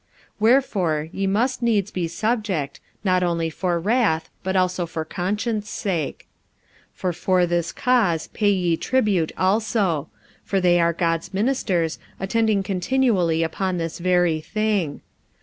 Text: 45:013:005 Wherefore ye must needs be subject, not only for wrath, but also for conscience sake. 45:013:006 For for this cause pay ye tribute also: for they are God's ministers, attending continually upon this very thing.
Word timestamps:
45:013:005 0.01 0.09
Wherefore 0.39 1.09
ye 1.11 1.27
must 1.27 1.61
needs 1.61 1.91
be 1.91 2.07
subject, 2.07 2.79
not 3.03 3.21
only 3.21 3.51
for 3.51 3.79
wrath, 3.79 4.31
but 4.41 4.55
also 4.55 4.87
for 4.87 5.05
conscience 5.05 5.69
sake. 5.69 6.27
45:013:006 6.95 6.95
For 6.97 7.13
for 7.13 7.45
this 7.45 7.71
cause 7.71 8.27
pay 8.29 8.49
ye 8.49 8.75
tribute 8.77 9.31
also: 9.37 10.09
for 10.43 10.59
they 10.59 10.79
are 10.81 10.91
God's 10.91 11.35
ministers, 11.35 11.99
attending 12.19 12.63
continually 12.63 13.43
upon 13.43 13.77
this 13.77 13.99
very 13.99 14.41
thing. 14.41 15.01